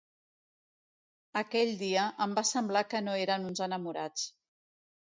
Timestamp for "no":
3.09-3.17